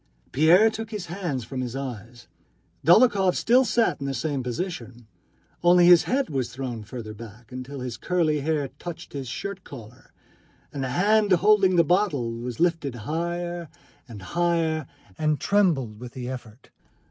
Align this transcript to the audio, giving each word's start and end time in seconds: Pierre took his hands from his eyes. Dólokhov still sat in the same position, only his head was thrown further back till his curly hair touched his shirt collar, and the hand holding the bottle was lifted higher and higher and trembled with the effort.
Pierre 0.31 0.71
took 0.71 0.89
his 0.89 1.05
hands 1.05 1.43
from 1.43 1.61
his 1.61 1.75
eyes. 1.75 2.27
Dólokhov 2.83 3.35
still 3.35 3.63
sat 3.63 3.99
in 4.01 4.07
the 4.07 4.15
same 4.15 4.41
position, 4.41 5.05
only 5.61 5.85
his 5.85 6.05
head 6.05 6.27
was 6.27 6.51
thrown 6.51 6.81
further 6.83 7.13
back 7.13 7.53
till 7.63 7.81
his 7.81 7.97
curly 7.97 8.39
hair 8.41 8.69
touched 8.79 9.13
his 9.13 9.27
shirt 9.27 9.63
collar, 9.63 10.11
and 10.73 10.83
the 10.83 10.89
hand 10.89 11.31
holding 11.33 11.75
the 11.75 11.83
bottle 11.83 12.31
was 12.33 12.59
lifted 12.59 12.95
higher 13.05 13.69
and 14.07 14.23
higher 14.33 14.87
and 15.19 15.39
trembled 15.39 15.99
with 15.99 16.13
the 16.13 16.27
effort. 16.27 16.71